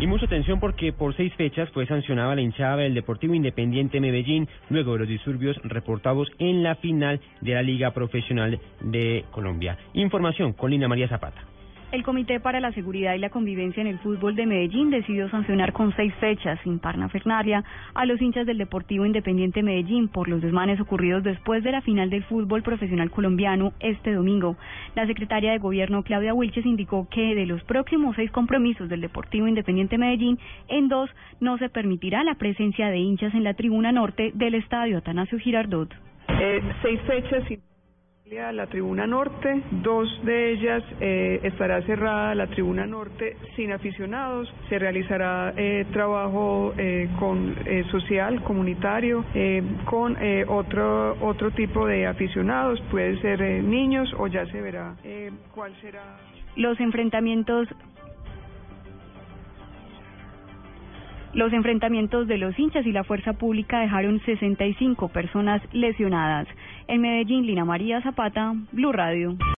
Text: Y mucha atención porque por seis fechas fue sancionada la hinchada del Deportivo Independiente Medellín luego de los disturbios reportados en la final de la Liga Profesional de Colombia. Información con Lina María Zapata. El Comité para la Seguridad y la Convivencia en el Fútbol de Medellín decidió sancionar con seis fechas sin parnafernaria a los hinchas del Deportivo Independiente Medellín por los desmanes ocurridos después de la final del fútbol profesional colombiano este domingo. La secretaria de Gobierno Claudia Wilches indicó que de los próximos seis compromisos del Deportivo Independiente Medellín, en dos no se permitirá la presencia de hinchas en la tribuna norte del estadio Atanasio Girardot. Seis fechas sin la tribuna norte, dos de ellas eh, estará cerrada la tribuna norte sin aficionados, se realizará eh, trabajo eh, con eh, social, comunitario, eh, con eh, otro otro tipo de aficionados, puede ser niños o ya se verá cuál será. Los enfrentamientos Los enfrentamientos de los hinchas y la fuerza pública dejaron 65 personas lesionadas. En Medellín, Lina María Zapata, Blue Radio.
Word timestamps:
Y 0.00 0.06
mucha 0.06 0.26
atención 0.26 0.60
porque 0.60 0.92
por 0.92 1.16
seis 1.16 1.34
fechas 1.34 1.68
fue 1.70 1.84
sancionada 1.86 2.36
la 2.36 2.40
hinchada 2.40 2.76
del 2.76 2.94
Deportivo 2.94 3.34
Independiente 3.34 4.00
Medellín 4.00 4.48
luego 4.70 4.92
de 4.92 5.00
los 5.00 5.08
disturbios 5.08 5.56
reportados 5.64 6.28
en 6.38 6.62
la 6.62 6.76
final 6.76 7.20
de 7.40 7.54
la 7.54 7.62
Liga 7.62 7.90
Profesional 7.90 8.60
de 8.80 9.24
Colombia. 9.32 9.76
Información 9.94 10.52
con 10.52 10.70
Lina 10.70 10.86
María 10.86 11.08
Zapata. 11.08 11.42
El 11.90 12.02
Comité 12.02 12.38
para 12.38 12.60
la 12.60 12.70
Seguridad 12.72 13.14
y 13.14 13.18
la 13.18 13.30
Convivencia 13.30 13.80
en 13.80 13.86
el 13.86 13.98
Fútbol 14.00 14.36
de 14.36 14.44
Medellín 14.44 14.90
decidió 14.90 15.30
sancionar 15.30 15.72
con 15.72 15.96
seis 15.96 16.12
fechas 16.16 16.60
sin 16.62 16.78
parnafernaria 16.80 17.64
a 17.94 18.04
los 18.04 18.20
hinchas 18.20 18.44
del 18.44 18.58
Deportivo 18.58 19.06
Independiente 19.06 19.62
Medellín 19.62 20.08
por 20.08 20.28
los 20.28 20.42
desmanes 20.42 20.78
ocurridos 20.80 21.24
después 21.24 21.64
de 21.64 21.72
la 21.72 21.80
final 21.80 22.10
del 22.10 22.24
fútbol 22.24 22.62
profesional 22.62 23.10
colombiano 23.10 23.72
este 23.80 24.12
domingo. 24.12 24.58
La 24.94 25.06
secretaria 25.06 25.52
de 25.52 25.58
Gobierno 25.58 26.02
Claudia 26.02 26.34
Wilches 26.34 26.66
indicó 26.66 27.08
que 27.08 27.34
de 27.34 27.46
los 27.46 27.64
próximos 27.64 28.16
seis 28.16 28.30
compromisos 28.32 28.90
del 28.90 29.00
Deportivo 29.00 29.48
Independiente 29.48 29.96
Medellín, 29.96 30.38
en 30.68 30.88
dos 30.88 31.08
no 31.40 31.56
se 31.56 31.70
permitirá 31.70 32.22
la 32.22 32.34
presencia 32.34 32.90
de 32.90 32.98
hinchas 32.98 33.32
en 33.32 33.44
la 33.44 33.54
tribuna 33.54 33.92
norte 33.92 34.32
del 34.34 34.56
estadio 34.56 34.98
Atanasio 34.98 35.38
Girardot. 35.38 35.88
Seis 36.82 37.00
fechas 37.06 37.44
sin 37.48 37.62
la 38.30 38.66
tribuna 38.66 39.06
norte, 39.06 39.62
dos 39.70 40.06
de 40.22 40.52
ellas 40.52 40.84
eh, 41.00 41.40
estará 41.44 41.80
cerrada 41.82 42.34
la 42.34 42.46
tribuna 42.46 42.86
norte 42.86 43.36
sin 43.56 43.72
aficionados, 43.72 44.52
se 44.68 44.78
realizará 44.78 45.54
eh, 45.56 45.86
trabajo 45.92 46.74
eh, 46.76 47.08
con 47.18 47.56
eh, 47.64 47.84
social, 47.90 48.42
comunitario, 48.42 49.24
eh, 49.34 49.62
con 49.86 50.16
eh, 50.20 50.44
otro 50.46 51.16
otro 51.22 51.50
tipo 51.52 51.86
de 51.86 52.06
aficionados, 52.06 52.78
puede 52.90 53.18
ser 53.22 53.40
niños 53.62 54.12
o 54.18 54.26
ya 54.26 54.44
se 54.46 54.60
verá 54.60 54.94
cuál 55.54 55.74
será. 55.80 56.18
Los 56.56 56.78
enfrentamientos 56.80 57.66
Los 61.34 61.52
enfrentamientos 61.52 62.26
de 62.26 62.38
los 62.38 62.58
hinchas 62.58 62.86
y 62.86 62.92
la 62.92 63.04
fuerza 63.04 63.34
pública 63.34 63.80
dejaron 63.80 64.20
65 64.24 65.08
personas 65.08 65.62
lesionadas. 65.72 66.48
En 66.86 67.02
Medellín, 67.02 67.46
Lina 67.46 67.64
María 67.64 68.00
Zapata, 68.02 68.54
Blue 68.72 68.92
Radio. 68.92 69.36